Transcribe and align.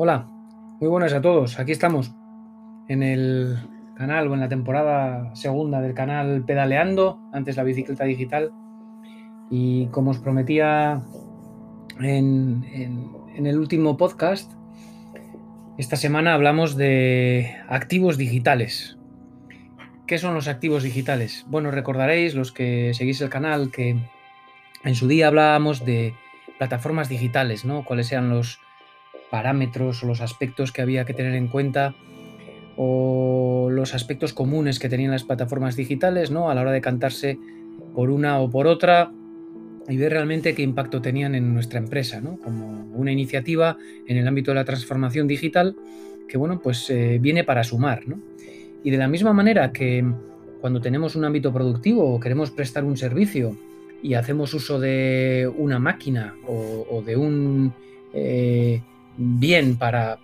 Hola, 0.00 0.28
muy 0.78 0.88
buenas 0.88 1.12
a 1.12 1.20
todos. 1.20 1.58
Aquí 1.58 1.72
estamos 1.72 2.14
en 2.86 3.02
el 3.02 3.58
canal 3.96 4.28
o 4.28 4.34
en 4.34 4.38
la 4.38 4.48
temporada 4.48 5.34
segunda 5.34 5.80
del 5.80 5.92
canal 5.92 6.44
Pedaleando, 6.46 7.18
antes 7.32 7.56
la 7.56 7.64
bicicleta 7.64 8.04
digital. 8.04 8.52
Y 9.50 9.86
como 9.86 10.12
os 10.12 10.18
prometía 10.18 11.02
en, 11.98 12.64
el 13.34 13.58
último 13.58 13.96
podcast, 13.96 14.52
esta 15.78 15.96
semana 15.96 16.34
hablamos 16.34 16.76
de 16.76 17.56
activos 17.68 18.16
digitales. 18.16 18.98
¿Qué 20.06 20.18
son 20.18 20.32
los 20.32 20.46
activos 20.46 20.84
digitales? 20.84 21.44
Bueno, 21.48 21.72
recordaréis 21.72 22.36
los 22.36 22.52
que 22.52 22.94
seguís 22.94 23.20
el 23.20 23.30
canal 23.30 23.72
que 23.72 23.98
en 24.84 24.94
su 24.94 25.08
día 25.08 25.26
hablábamos 25.26 25.84
de 25.84 26.14
plataformas 26.56 27.08
digitales, 27.08 27.64
¿no? 27.64 27.84
Cuáles 27.84 28.12
eran 28.12 28.30
los 28.30 28.60
parámetros 29.30 30.02
o 30.02 30.06
los 30.06 30.20
aspectos 30.20 30.72
que 30.72 30.82
había 30.82 31.04
que 31.04 31.14
tener 31.14 31.34
en 31.34 31.48
cuenta 31.48 31.94
o 32.76 33.68
los 33.70 33.94
aspectos 33.94 34.32
comunes 34.32 34.78
que 34.78 34.88
tenían 34.88 35.10
las 35.10 35.24
plataformas 35.24 35.76
digitales, 35.76 36.30
¿no? 36.30 36.50
A 36.50 36.54
la 36.54 36.60
hora 36.60 36.72
de 36.72 36.80
cantarse 36.80 37.38
por 37.94 38.10
una 38.10 38.40
o 38.40 38.48
por 38.48 38.66
otra 38.66 39.10
y 39.88 39.96
ver 39.96 40.12
realmente 40.12 40.54
qué 40.54 40.62
impacto 40.62 41.00
tenían 41.02 41.34
en 41.34 41.54
nuestra 41.54 41.78
empresa, 41.78 42.20
¿no? 42.20 42.38
Como 42.38 42.86
una 42.94 43.10
iniciativa 43.10 43.76
en 44.06 44.16
el 44.16 44.28
ámbito 44.28 44.52
de 44.52 44.56
la 44.56 44.64
transformación 44.64 45.26
digital 45.26 45.74
que, 46.28 46.38
bueno, 46.38 46.60
pues 46.62 46.88
eh, 46.90 47.18
viene 47.20 47.42
para 47.42 47.64
sumar, 47.64 48.06
¿no? 48.06 48.20
Y 48.84 48.90
de 48.90 48.98
la 48.98 49.08
misma 49.08 49.32
manera 49.32 49.72
que 49.72 50.04
cuando 50.60 50.80
tenemos 50.80 51.16
un 51.16 51.24
ámbito 51.24 51.52
productivo 51.52 52.14
o 52.14 52.20
queremos 52.20 52.50
prestar 52.50 52.84
un 52.84 52.96
servicio 52.96 53.56
y 54.02 54.14
hacemos 54.14 54.54
uso 54.54 54.78
de 54.78 55.50
una 55.56 55.78
máquina 55.78 56.36
o, 56.46 57.02
de 57.04 57.16
un 57.16 57.72
eh, 58.12 58.82
bien 59.18 59.76
para, 59.76 60.18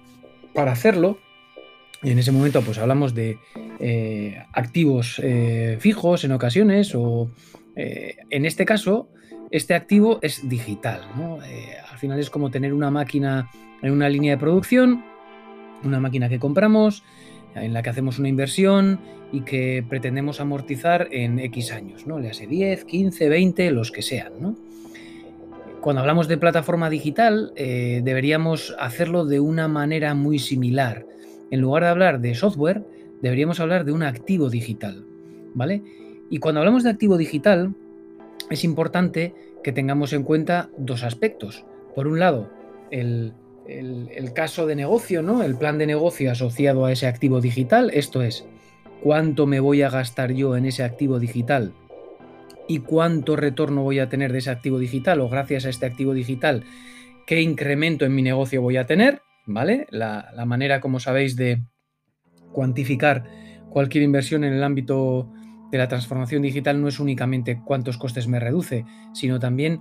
para 0.54 0.72
hacerlo, 0.72 1.18
en 2.02 2.18
ese 2.18 2.32
momento 2.32 2.62
pues 2.62 2.78
hablamos 2.78 3.14
de 3.14 3.38
eh, 3.80 4.42
activos 4.52 5.20
eh, 5.22 5.76
fijos 5.80 6.24
en 6.24 6.32
ocasiones 6.32 6.94
o 6.94 7.30
en 7.76 8.44
este 8.44 8.64
caso 8.64 9.08
este 9.50 9.74
activo 9.74 10.20
es 10.22 10.48
digital. 10.48 11.00
al 11.90 11.98
final 11.98 12.20
es 12.20 12.30
como 12.30 12.50
tener 12.50 12.72
una 12.72 12.90
máquina 12.90 13.50
en 13.82 13.92
una 13.92 14.08
línea 14.08 14.32
de 14.32 14.38
producción, 14.38 15.04
una 15.82 15.98
máquina 15.98 16.28
que 16.28 16.38
compramos, 16.38 17.02
en 17.54 17.72
la 17.72 17.82
que 17.82 17.90
hacemos 17.90 18.18
una 18.18 18.28
inversión 18.28 19.00
y 19.32 19.42
que 19.42 19.84
pretendemos 19.88 20.40
amortizar 20.40 21.08
en 21.10 21.38
X 21.38 21.72
años, 21.72 22.06
¿no? 22.06 22.18
Le 22.18 22.30
hace 22.30 22.46
10, 22.46 22.84
15, 22.84 23.28
20, 23.28 23.70
los 23.70 23.90
que 23.90 24.02
sean, 24.02 24.32
¿no? 24.40 24.56
Cuando 25.84 26.00
hablamos 26.00 26.28
de 26.28 26.38
plataforma 26.38 26.88
digital, 26.88 27.52
eh, 27.56 28.00
deberíamos 28.02 28.74
hacerlo 28.78 29.26
de 29.26 29.38
una 29.38 29.68
manera 29.68 30.14
muy 30.14 30.38
similar. 30.38 31.04
En 31.50 31.60
lugar 31.60 31.82
de 31.82 31.90
hablar 31.90 32.20
de 32.22 32.34
software, 32.34 32.82
deberíamos 33.20 33.60
hablar 33.60 33.84
de 33.84 33.92
un 33.92 34.02
activo 34.02 34.48
digital, 34.48 35.04
¿vale? 35.52 35.82
Y 36.30 36.38
cuando 36.38 36.60
hablamos 36.62 36.84
de 36.84 36.88
activo 36.88 37.18
digital, 37.18 37.74
es 38.48 38.64
importante 38.64 39.34
que 39.62 39.72
tengamos 39.72 40.14
en 40.14 40.22
cuenta 40.22 40.70
dos 40.78 41.02
aspectos. 41.02 41.66
Por 41.94 42.06
un 42.06 42.18
lado, 42.18 42.48
el 42.90 43.34
el, 43.66 44.32
caso 44.32 44.64
de 44.64 44.76
negocio, 44.76 45.20
¿no? 45.20 45.42
El 45.42 45.54
plan 45.54 45.76
de 45.76 45.86
negocio 45.86 46.30
asociado 46.30 46.86
a 46.86 46.92
ese 46.92 47.06
activo 47.06 47.42
digital. 47.42 47.90
Esto 47.92 48.22
es, 48.22 48.46
cuánto 49.02 49.46
me 49.46 49.60
voy 49.60 49.82
a 49.82 49.90
gastar 49.90 50.32
yo 50.32 50.56
en 50.56 50.64
ese 50.64 50.82
activo 50.82 51.18
digital 51.18 51.74
y 52.68 52.78
cuánto 52.80 53.36
retorno 53.36 53.82
voy 53.82 53.98
a 53.98 54.08
tener 54.08 54.32
de 54.32 54.38
ese 54.38 54.50
activo 54.50 54.78
digital 54.78 55.20
o 55.20 55.28
gracias 55.28 55.66
a 55.66 55.70
este 55.70 55.86
activo 55.86 56.14
digital, 56.14 56.64
qué 57.26 57.40
incremento 57.40 58.04
en 58.04 58.14
mi 58.14 58.22
negocio 58.22 58.62
voy 58.62 58.76
a 58.76 58.86
tener, 58.86 59.22
¿vale? 59.46 59.86
La, 59.90 60.30
la 60.34 60.44
manera, 60.44 60.80
como 60.80 61.00
sabéis, 61.00 61.36
de 61.36 61.62
cuantificar 62.52 63.24
cualquier 63.74 64.04
inversión 64.04 64.44
en 64.44 64.52
el 64.52 64.62
ámbito 64.62 65.28
de 65.70 65.78
la 65.78 65.88
transformación 65.88 66.42
digital 66.42 66.80
no 66.80 66.86
es 66.86 67.00
únicamente 67.00 67.60
cuántos 67.64 67.98
costes 67.98 68.28
me 68.28 68.38
reduce, 68.38 68.84
sino 69.12 69.40
también 69.40 69.80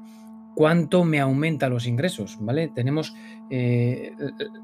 cuánto 0.55 1.03
me 1.03 1.19
aumenta 1.19 1.69
los 1.69 1.85
ingresos, 1.85 2.37
¿vale? 2.41 2.71
Tenemos 2.73 3.13
eh, 3.51 4.11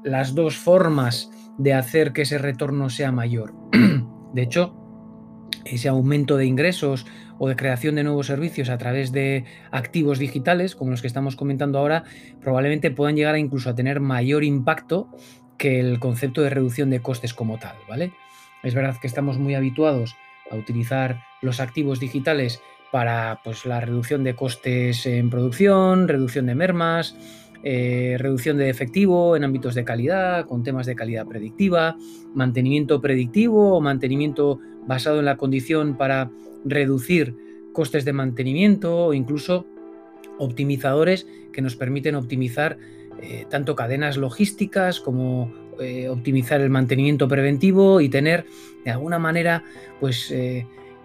las 0.02 0.34
dos 0.34 0.56
formas 0.56 1.30
de 1.58 1.74
hacer 1.74 2.12
que 2.12 2.22
ese 2.22 2.38
retorno 2.38 2.90
sea 2.90 3.12
mayor. 3.12 3.54
de 4.34 4.42
hecho, 4.42 4.74
ese 5.64 5.88
aumento 5.88 6.36
de 6.36 6.46
ingresos 6.46 7.06
o 7.42 7.48
de 7.48 7.56
creación 7.56 7.94
de 7.94 8.04
nuevos 8.04 8.26
servicios 8.26 8.68
a 8.68 8.76
través 8.76 9.12
de 9.12 9.46
activos 9.70 10.18
digitales, 10.18 10.76
como 10.76 10.90
los 10.90 11.00
que 11.00 11.06
estamos 11.06 11.36
comentando 11.36 11.78
ahora, 11.78 12.04
probablemente 12.38 12.90
puedan 12.90 13.16
llegar 13.16 13.38
incluso 13.38 13.70
a 13.70 13.74
tener 13.74 13.98
mayor 13.98 14.44
impacto 14.44 15.08
que 15.56 15.80
el 15.80 15.98
concepto 15.98 16.42
de 16.42 16.50
reducción 16.50 16.90
de 16.90 17.00
costes 17.00 17.32
como 17.32 17.58
tal, 17.58 17.76
¿vale? 17.88 18.12
Es 18.62 18.74
verdad 18.74 18.96
que 19.00 19.06
estamos 19.06 19.38
muy 19.38 19.54
habituados 19.54 20.16
a 20.50 20.56
utilizar 20.56 21.22
los 21.40 21.60
activos 21.60 21.98
digitales 21.98 22.60
para 22.92 23.40
pues, 23.42 23.64
la 23.64 23.80
reducción 23.80 24.22
de 24.22 24.34
costes 24.34 25.06
en 25.06 25.30
producción, 25.30 26.08
reducción 26.08 26.44
de 26.44 26.54
mermas, 26.54 27.16
eh, 27.62 28.16
reducción 28.18 28.56
de 28.56 28.70
efectivo 28.70 29.36
en 29.36 29.44
ámbitos 29.44 29.74
de 29.74 29.84
calidad, 29.84 30.46
con 30.46 30.62
temas 30.62 30.86
de 30.86 30.94
calidad 30.94 31.26
predictiva, 31.26 31.96
mantenimiento 32.34 33.00
predictivo 33.00 33.76
o 33.76 33.80
mantenimiento 33.80 34.60
basado 34.86 35.18
en 35.18 35.26
la 35.26 35.36
condición 35.36 35.96
para 35.96 36.30
reducir 36.64 37.36
costes 37.72 38.04
de 38.04 38.12
mantenimiento 38.12 39.06
o 39.06 39.14
incluso 39.14 39.66
optimizadores 40.38 41.26
que 41.52 41.62
nos 41.62 41.76
permiten 41.76 42.14
optimizar 42.14 42.78
eh, 43.20 43.46
tanto 43.50 43.76
cadenas 43.76 44.16
logísticas 44.16 45.00
como 45.00 45.52
eh, 45.78 46.08
optimizar 46.08 46.60
el 46.60 46.70
mantenimiento 46.70 47.28
preventivo 47.28 48.00
y 48.00 48.08
tener 48.08 48.46
de 48.84 48.90
alguna 48.90 49.18
manera 49.18 49.64
pues 50.00 50.32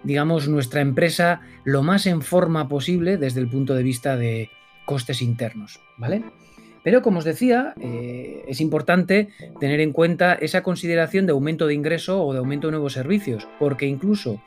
digamos, 0.06 0.48
nuestra 0.48 0.80
empresa 0.80 1.40
lo 1.64 1.82
más 1.82 2.06
en 2.06 2.22
forma 2.22 2.68
posible 2.68 3.18
desde 3.18 3.40
el 3.40 3.48
punto 3.48 3.74
de 3.74 3.82
vista 3.82 4.16
de 4.16 4.50
costes 4.86 5.20
internos, 5.20 5.80
¿vale? 5.98 6.24
Pero 6.82 7.02
como 7.02 7.18
os 7.18 7.24
decía, 7.24 7.74
eh, 7.80 8.44
es 8.46 8.60
importante 8.60 9.28
tener 9.58 9.80
en 9.80 9.92
cuenta 9.92 10.34
esa 10.34 10.62
consideración 10.62 11.26
de 11.26 11.32
aumento 11.32 11.66
de 11.66 11.74
ingreso 11.74 12.24
o 12.24 12.32
de 12.32 12.38
aumento 12.38 12.68
de 12.68 12.72
nuevos 12.72 12.92
servicios, 12.92 13.46
porque 13.58 13.86
incluso 13.86 14.40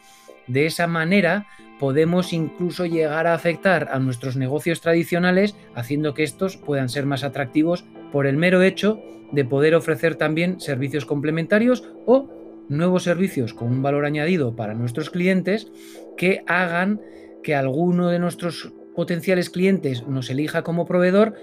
de 0.48 0.66
esa 0.66 0.88
manera 0.88 1.48
podemos 1.80 2.34
incluso 2.34 2.86
llegar 2.86 3.28
a 3.28 3.34
afectar 3.34 3.90
a 3.92 4.00
nuestros 4.00 4.38
negocios 4.38 4.82
tradicionales, 4.82 5.56
haciendo 5.76 6.14
que 6.14 6.24
estos 6.24 6.56
puedan 6.58 6.90
ser 6.90 7.06
más 7.06 7.24
atractivos 7.24 7.84
por 8.12 8.26
el 8.26 8.38
mero 8.38 8.62
hecho 8.62 9.02
de 9.32 9.46
poder 9.46 9.76
ofrecer 9.76 10.16
también 10.16 10.60
servicios 10.62 11.06
complementarios 11.06 11.84
o 12.06 12.30
nuevos 12.70 13.04
servicios 13.04 13.54
con 13.54 13.70
un 13.70 13.82
valor 13.82 14.06
añadido 14.06 14.56
para 14.56 14.76
nuestros 14.76 15.10
clientes 15.10 15.72
que 16.18 16.44
hagan 16.48 17.02
que 17.44 17.56
alguno 17.56 18.10
de 18.10 18.20
nuestros 18.20 18.74
potenciales 18.96 19.50
clientes 19.50 20.06
nos 20.08 20.30
elija 20.30 20.64
como 20.64 20.86
proveedor 20.86 21.34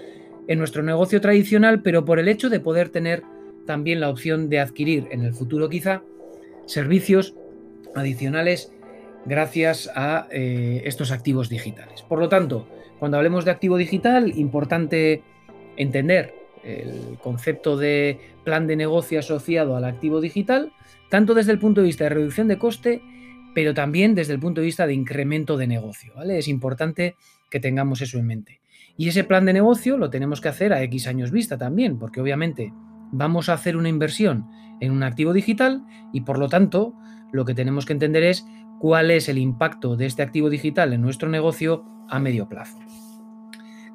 en 0.47 0.59
nuestro 0.59 0.83
negocio 0.83 1.21
tradicional, 1.21 1.81
pero 1.81 2.05
por 2.05 2.19
el 2.19 2.27
hecho 2.27 2.49
de 2.49 2.59
poder 2.59 2.89
tener 2.89 3.23
también 3.65 3.99
la 3.99 4.09
opción 4.09 4.49
de 4.49 4.59
adquirir 4.59 5.07
en 5.11 5.23
el 5.23 5.33
futuro 5.33 5.69
quizá 5.69 6.01
servicios 6.65 7.35
adicionales 7.95 8.71
gracias 9.25 9.89
a 9.93 10.27
eh, 10.31 10.81
estos 10.85 11.11
activos 11.11 11.49
digitales. 11.49 12.01
Por 12.03 12.19
lo 12.19 12.29
tanto, 12.29 12.67
cuando 12.99 13.17
hablemos 13.17 13.45
de 13.45 13.51
activo 13.51 13.77
digital, 13.77 14.33
importante 14.37 15.21
entender 15.75 16.33
el 16.63 17.17
concepto 17.21 17.77
de 17.77 18.19
plan 18.43 18.67
de 18.67 18.75
negocio 18.75 19.19
asociado 19.19 19.75
al 19.75 19.85
activo 19.85 20.21
digital, 20.21 20.71
tanto 21.09 21.33
desde 21.33 21.51
el 21.51 21.59
punto 21.59 21.81
de 21.81 21.87
vista 21.87 22.05
de 22.05 22.09
reducción 22.09 22.47
de 22.47 22.57
coste, 22.57 23.01
pero 23.57 23.73
también 23.73 24.13
desde 24.13 24.33
el 24.33 24.39
punto 24.39 24.61
de 24.61 24.65
vista 24.65 24.85
de 24.85 24.93
incremento 24.93 25.57
de 25.57 25.65
negocio. 25.65 26.13
¿vale? 26.15 26.37
Es 26.37 26.47
importante 26.47 27.15
que 27.49 27.59
tengamos 27.59 28.01
eso 28.01 28.19
en 28.19 28.27
mente. 28.27 28.61
Y 28.97 29.07
ese 29.07 29.23
plan 29.23 29.45
de 29.47 29.53
negocio 29.53 29.97
lo 29.97 30.11
tenemos 30.11 30.41
que 30.41 30.49
hacer 30.49 30.73
a 30.73 30.83
X 30.83 31.07
años 31.07 31.31
vista 31.31 31.57
también, 31.57 31.97
porque 31.97 32.21
obviamente 32.21 32.71
vamos 33.11 33.49
a 33.49 33.53
hacer 33.53 33.75
una 33.75 33.89
inversión 33.89 34.45
en 34.79 34.91
un 34.91 35.01
activo 35.01 35.33
digital 35.33 35.83
y 36.13 36.21
por 36.21 36.37
lo 36.37 36.49
tanto 36.49 36.93
lo 37.31 37.45
que 37.45 37.55
tenemos 37.55 37.87
que 37.87 37.93
entender 37.93 38.21
es 38.21 38.45
cuál 38.79 39.09
es 39.09 39.27
el 39.27 39.39
impacto 39.39 39.95
de 39.95 40.05
este 40.05 40.21
activo 40.21 40.51
digital 40.51 40.93
en 40.93 41.01
nuestro 41.01 41.27
negocio 41.27 41.83
a 42.09 42.19
medio 42.19 42.47
plazo. 42.47 42.77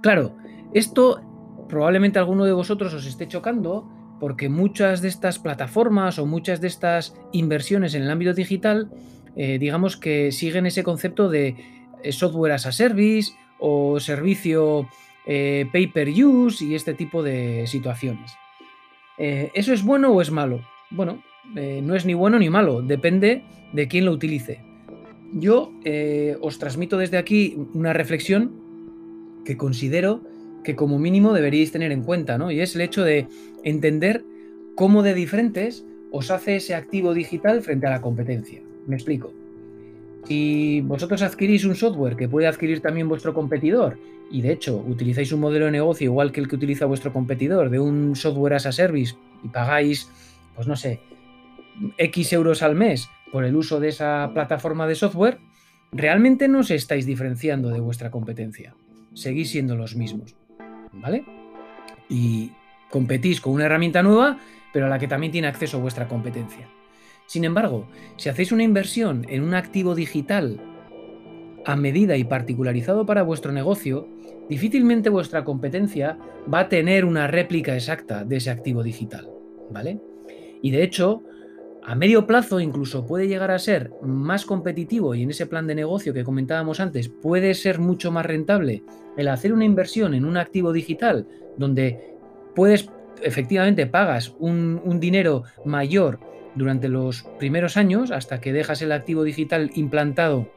Claro, 0.01 0.35
esto 0.75 1.21
probablemente 1.69 2.19
alguno 2.19 2.47
de 2.47 2.53
vosotros 2.53 2.93
os 2.95 3.07
esté 3.07 3.29
chocando 3.29 3.89
porque 4.19 4.49
muchas 4.49 5.03
de 5.03 5.09
estas 5.09 5.39
plataformas 5.39 6.19
o 6.19 6.27
muchas 6.27 6.61
de 6.61 6.67
estas 6.67 7.15
inversiones 7.31 7.95
en 7.95 8.03
el 8.03 8.11
ámbito 8.11 8.35
digital, 8.35 8.91
eh, 9.37 9.59
digamos 9.59 9.97
que 9.97 10.33
siguen 10.33 10.67
ese 10.67 10.83
concepto 10.83 11.29
de 11.29 11.57
eh, 12.03 12.13
software 12.13 12.53
as 12.53 12.67
a 12.67 12.73
service 12.73 13.33
o 13.59 14.01
servicio 14.01 14.89
eh, 15.27 15.67
pay 15.73 15.87
per 15.87 16.09
use 16.09 16.65
y 16.65 16.75
este 16.75 16.95
tipo 16.95 17.23
de 17.23 17.67
situaciones. 17.67 18.33
¿Eso 19.19 19.73
es 19.73 19.85
bueno 19.85 20.11
o 20.11 20.21
es 20.21 20.33
malo? 20.33 20.63
Bueno, 20.91 21.23
no 21.55 21.95
es 21.95 22.05
ni 22.05 22.15
bueno 22.15 22.41
ni 22.41 22.51
malo, 22.51 22.83
depende 22.83 23.45
de 23.73 23.87
quién 23.87 24.05
lo 24.05 24.11
utilice. 24.11 24.65
Yo 25.33 25.71
os 26.41 26.59
transmito 26.59 26.99
desde 26.99 27.19
aquí 27.19 27.57
una 27.73 27.93
reflexión 27.93 28.51
que 29.45 29.57
considero 29.57 30.25
que 30.65 30.75
como 30.75 30.99
mínimo 30.99 31.35
deberíais 31.35 31.71
tener 31.71 31.93
en 31.93 32.03
cuenta, 32.03 32.37
¿no? 32.37 32.51
Y 32.51 32.61
es 32.61 32.75
el 32.75 32.81
hecho 32.81 33.05
de 33.05 33.29
entender 33.63 34.25
cómo 34.75 35.05
de 35.05 35.15
diferentes 35.15 35.85
os 36.11 36.33
hace 36.33 36.57
ese 36.57 36.75
activo 36.75 37.15
digital 37.15 37.63
frente 37.63 37.87
a 37.87 37.91
la 37.91 38.01
competencia. 38.01 38.61
Me 38.87 38.97
explico. 38.97 39.33
Si 40.27 40.81
vosotros 40.83 41.23
adquirís 41.23 41.65
un 41.65 41.75
software 41.75 42.17
que 42.17 42.29
puede 42.29 42.47
adquirir 42.47 42.81
también 42.81 43.09
vuestro 43.09 43.35
competidor 43.35 43.99
y 44.31 44.41
de 44.41 44.53
hecho 44.53 44.77
utilizáis 44.77 45.33
un 45.33 45.41
modelo 45.41 45.67
de 45.67 45.73
negocio 45.73 46.07
igual 46.07 46.33
que 46.33 46.41
el 46.41 46.49
que 46.49 46.57
utiliza 46.57 46.87
vuestro 46.87 47.13
competidor, 47.13 47.71
de 47.71 47.81
un 47.81 48.17
software 48.17 48.55
as 48.55 48.67
a 48.67 48.73
service 48.73 49.15
y 49.43 49.49
pagáis, 49.49 50.09
pues 50.55 50.67
no 50.67 50.77
sé, 50.77 51.01
X 51.99 52.33
euros 52.33 52.63
al 52.63 52.75
mes 52.75 53.09
por 53.33 53.45
el 53.45 53.57
uso 53.57 53.81
de 53.81 53.89
esa 53.89 54.31
plataforma 54.33 54.87
de 54.87 54.95
software, 54.95 55.39
realmente 55.91 56.49
no 56.49 56.61
os 56.61 56.71
estáis 56.71 57.07
diferenciando 57.07 57.71
de 57.71 57.81
vuestra 57.81 58.11
competencia. 58.11 58.75
Seguís 59.15 59.51
siendo 59.51 59.75
los 59.75 59.97
mismos. 59.97 60.35
¿Vale? 60.93 61.25
Y 62.09 62.53
competís 62.91 63.41
con 63.41 63.55
una 63.55 63.65
herramienta 63.65 64.03
nueva, 64.03 64.39
pero 64.73 64.87
a 64.87 64.89
la 64.89 64.99
que 64.99 65.09
también 65.09 65.33
tiene 65.33 65.49
acceso 65.49 65.81
vuestra 65.81 66.09
competencia. 66.09 66.69
Sin 67.27 67.45
embargo, 67.45 67.87
si 68.17 68.29
hacéis 68.29 68.53
una 68.53 68.63
inversión 68.63 69.25
en 69.29 69.43
un 69.43 69.55
activo 69.55 69.95
digital 69.95 70.61
a 71.65 71.77
medida 71.77 72.17
y 72.17 72.25
particularizado 72.25 73.07
para 73.07 73.23
vuestro 73.23 73.53
negocio, 73.53 74.09
difícilmente 74.49 75.11
vuestra 75.11 75.45
competencia 75.45 76.19
va 76.53 76.61
a 76.61 76.69
tener 76.69 77.05
una 77.05 77.27
réplica 77.27 77.75
exacta 77.75 78.25
de 78.25 78.37
ese 78.37 78.51
activo 78.51 78.83
digital, 78.83 79.31
¿vale? 79.71 80.01
Y 80.61 80.71
de 80.71 80.83
hecho, 80.83 81.23
a 81.85 81.95
medio 81.95 82.27
plazo 82.27 82.61
incluso 82.61 83.07
puede 83.07 83.27
llegar 83.27 83.51
a 83.51 83.59
ser 83.59 83.93
más 84.03 84.47
competitivo 84.47 85.15
y 85.15 85.23
en 85.23 85.31
ese 85.31 85.47
plan 85.47 85.67
de 85.67 85.75
negocio 85.75 86.15
que 86.15 86.25
comentábamos 86.25 86.79
antes 86.79 87.09
puede 87.09 87.55
ser 87.55 87.81
mucho 87.81 88.13
más 88.13 88.25
rentable 88.25 88.85
el 89.17 89.29
hacer 89.29 89.53
una 89.53 89.65
inversión 89.65 90.15
en 90.15 90.25
un 90.25 90.37
activo 90.37 90.73
digital 90.73 91.27
donde 91.57 92.15
puedes, 92.55 92.89
efectivamente, 93.23 93.87
pagas 93.87 94.35
un, 94.39 94.81
dinero 95.01 95.45
mayor 95.65 96.21
durante 96.55 96.89
los 96.89 97.23
primeros 97.39 97.77
años 97.77 98.11
hasta 98.11 98.41
que 98.41 98.53
dejas 98.53 98.83
el 98.83 98.93
activo 98.93 99.25
digital 99.25 99.71
implantado 99.75 100.51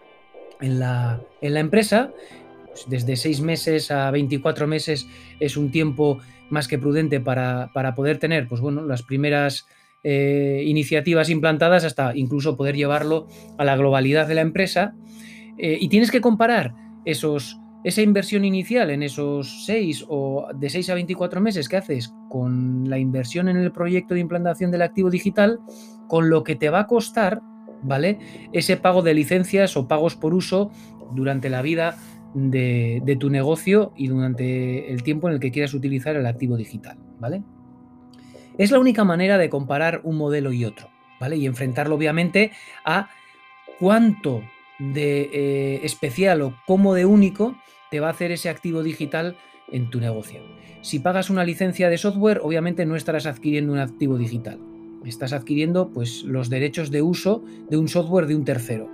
en 0.62 0.80
la, 0.80 1.22
en 1.42 1.54
la 1.54 1.60
empresa. 1.60 2.12
Pues 2.68 2.86
desde 2.90 3.16
6 3.16 3.42
meses 3.42 3.92
a 3.92 4.12
24 4.12 4.68
meses 4.68 5.08
es 5.40 5.58
un 5.58 5.72
tiempo 5.72 6.20
más 6.50 6.68
que 6.68 6.78
prudente 6.78 7.20
para, 7.20 7.72
para 7.74 7.96
poder 7.96 8.18
tener 8.18 8.48
pues 8.48 8.62
bueno, 8.62 8.86
las 8.86 9.04
primeras 9.04 9.66
eh, 10.08 10.62
iniciativas 10.68 11.32
implantadas 11.32 11.84
hasta 11.84 12.16
incluso 12.16 12.56
poder 12.56 12.76
llevarlo 12.76 13.28
a 13.58 13.66
la 13.66 13.76
globalidad 13.76 14.28
de 14.28 14.36
la 14.36 14.42
empresa. 14.42 14.94
Eh, 15.58 15.78
y 15.80 15.90
tienes 15.90 16.12
que 16.12 16.22
comparar 16.22 16.76
esos, 17.06 17.58
esa 17.86 18.02
inversión 18.02 18.44
inicial 18.46 18.90
en 18.90 19.04
esos 19.04 19.64
6 19.66 20.06
o 20.10 20.48
de 20.56 20.72
6 20.72 20.90
a 20.90 20.96
24 20.96 21.40
meses 21.40 21.70
que 21.70 21.78
haces 21.78 22.12
con 22.30 22.90
la 22.90 22.98
inversión 22.98 23.48
en 23.48 23.58
el 23.58 23.72
proyecto 23.72 24.16
de 24.16 24.22
implantación 24.22 24.72
del 24.72 24.82
activo 24.82 25.12
digital 25.12 25.60
con 26.08 26.32
lo 26.32 26.44
que 26.44 26.56
te 26.56 26.72
va 26.72 26.80
a 26.80 26.88
costar, 26.88 27.44
¿vale? 27.84 28.18
Ese 28.54 28.78
pago 28.78 29.04
de 29.04 29.14
licencias 29.14 29.78
o 29.78 29.88
pagos 29.88 30.16
por 30.16 30.34
uso 30.34 30.72
durante 31.14 31.48
la 31.48 31.62
vida 31.62 31.96
de, 32.34 33.18
tu 33.20 33.30
negocio 33.30 33.94
y 33.96 34.08
durante 34.08 34.92
el 34.92 35.04
tiempo 35.04 35.28
en 35.28 35.36
el 35.36 35.40
que 35.40 35.52
quieras 35.52 35.76
utilizar 35.76 36.16
el 36.16 36.26
activo 36.26 36.58
digital, 36.58 36.98
¿vale? 37.20 37.44
Es 38.58 38.72
la 38.72 38.80
única 38.80 39.04
manera 39.04 39.38
de 39.38 39.52
comparar 39.52 40.02
un 40.04 40.18
modelo 40.18 40.52
y 40.52 40.66
otro, 40.66 40.90
¿vale? 41.20 41.38
Y 41.38 41.46
enfrentarlo 41.46 41.94
obviamente 41.94 42.52
a 42.84 43.10
cuánto 43.80 44.42
de 44.80 45.30
eh, 45.32 45.80
especial 45.84 46.42
o 46.42 46.56
cómo 46.66 46.96
de 46.96 47.06
único 47.06 47.56
te 47.96 48.02
va 48.02 48.08
a 48.08 48.12
hacer 48.12 48.34
ese 48.34 48.50
activo 48.50 48.84
digital 48.84 49.38
en 49.72 49.90
tu 49.90 50.02
negocio. 50.02 50.42
Si 50.82 51.00
pagas 51.00 51.30
una 51.30 51.46
licencia 51.46 51.90
de 51.90 51.98
software, 51.98 52.42
obviamente 52.44 52.86
no 52.86 52.98
estarás 52.98 53.26
adquiriendo 53.26 53.72
un 53.72 53.80
activo 53.80 54.18
digital. 54.18 54.60
Estás 55.06 55.32
adquiriendo 55.32 55.94
pues, 55.94 56.24
los 56.24 56.50
derechos 56.50 56.92
de 56.92 57.02
uso 57.02 57.46
de 57.70 57.78
un 57.78 57.88
software 57.88 58.28
de 58.28 58.36
un 58.36 58.44
tercero. 58.44 58.92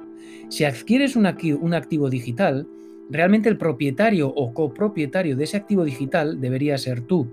Si 0.50 0.66
adquieres 0.66 1.16
un, 1.16 1.28
un 1.62 1.74
activo 1.74 2.12
digital, 2.12 2.68
realmente 3.10 3.50
el 3.50 3.58
propietario 3.58 4.28
o 4.28 4.54
copropietario 4.54 5.36
de 5.36 5.46
ese 5.46 5.58
activo 5.58 5.84
digital 5.84 6.40
debería 6.40 6.78
ser 6.78 7.02
tú 7.02 7.28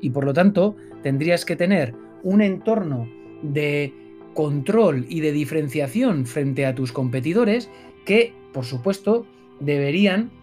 y 0.00 0.08
por 0.08 0.24
lo 0.24 0.32
tanto 0.32 0.74
tendrías 1.02 1.44
que 1.44 1.56
tener 1.56 1.94
un 2.22 2.40
entorno 2.40 3.06
de 3.42 3.92
control 4.32 5.04
y 5.10 5.20
de 5.20 5.32
diferenciación 5.32 6.24
frente 6.24 6.64
a 6.64 6.74
tus 6.74 6.92
competidores 6.92 7.68
que, 8.06 8.32
por 8.54 8.64
supuesto, 8.64 9.26
deberían 9.60 10.39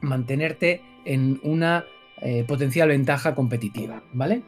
mantenerte 0.00 0.82
en 1.04 1.40
una 1.42 1.84
eh, 2.20 2.44
potencial 2.46 2.88
ventaja 2.88 3.34
competitiva, 3.34 4.02
¿vale? 4.12 4.42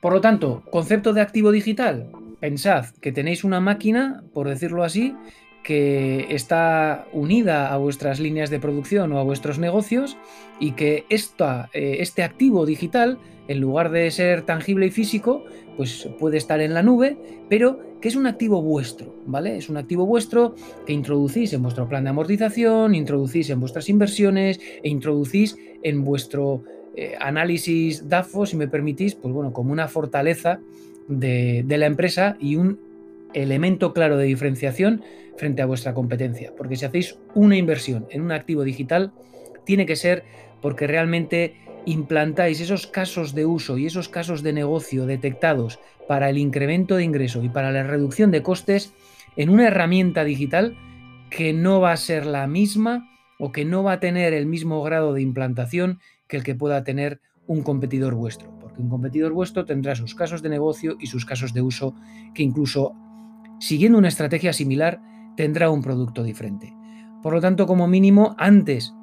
Por 0.00 0.12
lo 0.12 0.20
tanto, 0.20 0.62
concepto 0.70 1.12
de 1.12 1.20
activo 1.20 1.50
digital, 1.50 2.10
pensad 2.40 2.86
que 3.00 3.12
tenéis 3.12 3.44
una 3.44 3.60
máquina, 3.60 4.22
por 4.34 4.48
decirlo 4.48 4.84
así, 4.84 5.14
que 5.62 6.26
está 6.28 7.06
unida 7.12 7.72
a 7.72 7.78
vuestras 7.78 8.20
líneas 8.20 8.50
de 8.50 8.60
producción 8.60 9.12
o 9.12 9.18
a 9.18 9.22
vuestros 9.22 9.58
negocios 9.58 10.16
y 10.60 10.72
que 10.72 11.06
esta, 11.08 11.70
eh, 11.72 11.96
este 12.00 12.22
activo 12.22 12.66
digital, 12.66 13.18
en 13.48 13.60
lugar 13.60 13.90
de 13.90 14.10
ser 14.10 14.42
tangible 14.42 14.86
y 14.86 14.90
físico, 14.90 15.44
pues 15.76 16.08
puede 16.20 16.36
estar 16.36 16.60
en 16.60 16.74
la 16.74 16.82
nube, 16.82 17.16
pero 17.48 17.80
que 18.04 18.08
es 18.08 18.16
un 18.16 18.26
activo 18.26 18.60
vuestro, 18.60 19.14
¿vale? 19.24 19.56
Es 19.56 19.70
un 19.70 19.78
activo 19.78 20.04
vuestro 20.04 20.54
que 20.84 20.92
introducís 20.92 21.54
en 21.54 21.62
vuestro 21.62 21.88
plan 21.88 22.04
de 22.04 22.10
amortización, 22.10 22.94
introducís 22.94 23.48
en 23.48 23.60
vuestras 23.60 23.88
inversiones 23.88 24.60
e 24.82 24.90
introducís 24.90 25.56
en 25.82 26.04
vuestro 26.04 26.64
eh, 26.96 27.14
análisis 27.18 28.06
DAFO, 28.06 28.44
si 28.44 28.58
me 28.58 28.68
permitís, 28.68 29.14
pues 29.14 29.32
bueno, 29.32 29.54
como 29.54 29.72
una 29.72 29.88
fortaleza 29.88 30.60
de, 31.08 31.64
de 31.66 31.78
la 31.78 31.86
empresa 31.86 32.36
y 32.38 32.56
un 32.56 32.78
elemento 33.32 33.94
claro 33.94 34.18
de 34.18 34.26
diferenciación 34.26 35.02
frente 35.38 35.62
a 35.62 35.66
vuestra 35.66 35.94
competencia. 35.94 36.52
Porque 36.54 36.76
si 36.76 36.84
hacéis 36.84 37.16
una 37.34 37.56
inversión 37.56 38.04
en 38.10 38.20
un 38.20 38.32
activo 38.32 38.64
digital, 38.64 39.12
tiene 39.64 39.86
que 39.86 39.96
ser 39.96 40.24
porque 40.60 40.86
realmente 40.86 41.54
implantáis 41.86 42.60
esos 42.60 42.86
casos 42.86 43.34
de 43.34 43.46
uso 43.46 43.78
y 43.78 43.86
esos 43.86 44.08
casos 44.08 44.42
de 44.42 44.52
negocio 44.52 45.06
detectados 45.06 45.78
para 46.08 46.30
el 46.30 46.38
incremento 46.38 46.96
de 46.96 47.04
ingreso 47.04 47.42
y 47.42 47.48
para 47.48 47.72
la 47.72 47.82
reducción 47.82 48.30
de 48.30 48.42
costes 48.42 48.92
en 49.36 49.50
una 49.50 49.68
herramienta 49.68 50.24
digital 50.24 50.76
que 51.30 51.52
no 51.52 51.80
va 51.80 51.92
a 51.92 51.96
ser 51.96 52.26
la 52.26 52.46
misma 52.46 53.08
o 53.38 53.52
que 53.52 53.64
no 53.64 53.82
va 53.82 53.92
a 53.92 54.00
tener 54.00 54.32
el 54.32 54.46
mismo 54.46 54.82
grado 54.82 55.12
de 55.12 55.22
implantación 55.22 56.00
que 56.28 56.36
el 56.36 56.44
que 56.44 56.54
pueda 56.54 56.84
tener 56.84 57.20
un 57.46 57.62
competidor 57.62 58.14
vuestro, 58.14 58.50
porque 58.60 58.80
un 58.80 58.88
competidor 58.88 59.32
vuestro 59.32 59.64
tendrá 59.64 59.94
sus 59.94 60.14
casos 60.14 60.42
de 60.42 60.48
negocio 60.48 60.96
y 60.98 61.08
sus 61.08 61.26
casos 61.26 61.52
de 61.52 61.62
uso 61.62 61.94
que 62.34 62.42
incluso 62.42 62.94
siguiendo 63.58 63.98
una 63.98 64.08
estrategia 64.08 64.52
similar, 64.52 65.00
tendrá 65.36 65.70
un 65.70 65.82
producto 65.82 66.22
diferente. 66.22 66.74
Por 67.22 67.32
lo 67.32 67.40
tanto, 67.40 67.66
como 67.66 67.86
mínimo, 67.88 68.34
antes 68.38 68.94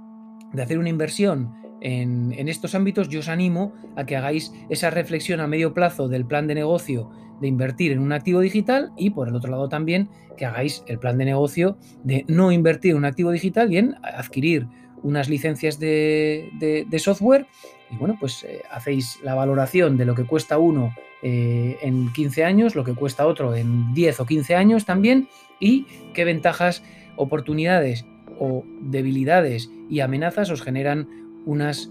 de 0.54 0.62
hacer 0.62 0.78
una 0.78 0.90
inversión 0.90 1.54
en, 1.82 2.48
estos 2.48 2.76
ámbitos, 2.76 3.10
yo 3.10 3.20
os 3.20 3.28
animo 3.28 3.74
a 3.96 4.06
que 4.06 4.16
hagáis 4.16 4.54
esa 4.70 4.90
reflexión 4.90 5.40
a 5.40 5.48
medio 5.48 5.74
plazo 5.74 6.08
del 6.08 6.26
plan 6.26 6.48
de 6.48 6.56
negocio 6.56 7.10
de 7.42 7.48
invertir 7.48 7.92
en 7.92 8.00
un 8.00 8.14
activo 8.14 8.40
digital 8.40 8.92
y 8.96 9.10
por 9.10 9.28
el 9.28 9.36
otro 9.36 9.50
lado 9.50 9.68
también 9.68 10.10
que 10.38 10.46
hagáis 10.46 10.84
el 10.86 11.00
plan 11.00 11.18
de 11.18 11.26
negocio 11.26 11.78
de 12.04 12.24
no 12.28 12.52
invertir 12.52 12.92
en 12.92 12.98
un 12.98 13.06
activo 13.06 13.32
digital 13.32 13.74
y 13.74 13.78
en 13.78 13.96
adquirir 14.04 14.68
unas 15.02 15.28
licencias 15.28 15.80
de, 15.80 16.86
software. 17.00 17.48
Y 17.90 17.96
bueno, 17.98 18.16
pues 18.20 18.44
eh, 18.44 18.62
hacéis 18.72 19.20
la 19.24 19.34
valoración 19.34 19.98
de 19.98 20.06
lo 20.06 20.14
que 20.14 20.24
cuesta 20.24 20.60
uno 20.60 20.94
eh, 21.24 21.78
en 21.82 22.14
15 22.14 22.46
años, 22.46 22.76
lo 22.76 22.84
que 22.84 22.94
cuesta 22.94 23.26
otro 23.26 23.56
en 23.56 23.94
10 23.94 24.20
o 24.20 24.26
15 24.26 24.56
años 24.56 24.86
también, 24.86 25.28
y 25.60 25.88
qué 26.14 26.24
ventajas, 26.24 26.84
oportunidades 27.18 28.06
o 28.40 28.64
debilidades 28.80 29.70
y 29.90 30.00
amenazas 30.00 30.50
os 30.50 30.62
generan 30.62 31.08
unas, 31.46 31.90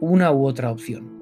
una 0.00 0.32
u 0.32 0.46
otra 0.46 0.70
opción. 0.70 1.18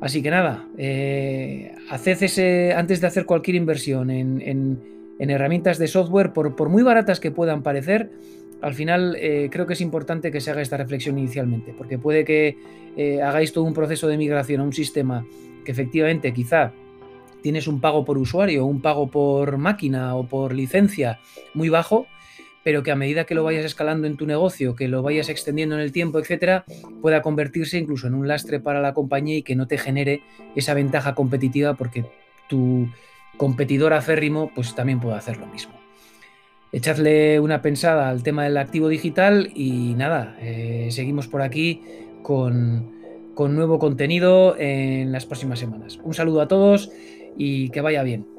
Así 0.00 0.22
que 0.22 0.30
nada, 0.30 0.68
eh, 0.76 1.74
haced 1.90 2.22
ese, 2.22 2.72
antes 2.74 3.00
de 3.00 3.06
hacer 3.06 3.24
cualquier 3.26 3.56
inversión 3.56 4.10
en, 4.10 4.80
herramientas 5.18 5.78
de 5.78 5.88
software, 5.88 6.32
por, 6.32 6.54
por, 6.54 6.68
muy 6.68 6.82
baratas 6.82 7.20
que 7.20 7.30
puedan 7.30 7.62
parecer, 7.62 8.10
al 8.60 8.74
final 8.74 9.16
eh, 9.18 9.48
creo 9.50 9.66
que 9.66 9.72
es 9.72 9.80
importante 9.80 10.30
que 10.30 10.40
se 10.40 10.50
haga 10.50 10.60
esta 10.60 10.76
reflexión 10.76 11.18
inicialmente, 11.18 11.74
porque 11.76 11.98
puede 11.98 12.24
que 12.24 12.58
hagáis 13.22 13.52
todo 13.52 13.64
un 13.64 13.74
proceso 13.74 14.06
de 14.06 14.16
migración 14.16 14.60
a 14.60 14.64
un 14.64 14.72
sistema 14.72 15.26
que 15.64 15.72
efectivamente 15.72 16.32
quizá 16.32 16.72
tienes 17.44 17.68
un 17.68 17.78
pago 17.78 18.06
por 18.06 18.16
usuario, 18.16 18.64
un 18.64 18.80
pago 18.80 19.10
por 19.10 19.58
máquina 19.58 20.16
o 20.16 20.26
por 20.26 20.54
licencia 20.54 21.20
muy 21.52 21.68
bajo, 21.68 22.06
pero 22.64 22.82
que 22.82 22.90
a 22.90 22.96
medida 22.96 23.24
que 23.24 23.34
lo 23.34 23.44
vayas 23.44 23.64
escalando 23.64 24.06
en 24.06 24.16
tu 24.16 24.26
negocio, 24.26 24.74
que 24.74 24.88
lo 24.88 25.02
vayas 25.02 25.28
extendiendo 25.28 25.76
en 25.76 25.82
el 25.82 25.92
tiempo, 25.92 26.18
etcétera, 26.18 26.64
pueda 27.02 27.22
convertirse 27.22 27.78
incluso 27.78 28.06
en 28.06 28.14
un 28.14 28.26
lastre 28.26 28.58
para 28.58 28.80
la 28.80 28.94
compañía 28.94 29.36
y 29.36 29.42
que 29.42 29.54
no 29.54 29.68
te 29.68 29.78
genere 29.78 30.22
esa 30.56 30.74
ventaja 30.74 31.14
competitiva 31.14 31.74
porque 31.74 32.06
tu 32.48 32.88
competidor 33.36 33.92
aférrimo 33.92 34.50
pues 34.54 34.74
también 34.74 34.98
puede 34.98 35.16
hacer 35.16 35.36
lo 35.36 35.46
mismo. 35.46 35.74
Echadle 36.72 37.38
una 37.38 37.62
pensada 37.62 38.08
al 38.08 38.22
tema 38.24 38.44
del 38.44 38.56
activo 38.56 38.88
digital 38.88 39.52
y 39.54 39.94
nada, 39.94 40.36
eh, 40.40 40.88
seguimos 40.90 41.28
por 41.28 41.42
aquí 41.42 41.82
con, 42.22 42.90
con 43.34 43.54
nuevo 43.54 43.78
contenido 43.78 44.56
en 44.58 45.12
las 45.12 45.26
próximas 45.26 45.58
semanas. 45.58 46.00
Un 46.02 46.14
saludo 46.14 46.40
a 46.40 46.48
todos 46.48 46.90
y 47.36 47.68
que 47.68 47.80
vaya 47.80 48.02
bien. 48.02 48.33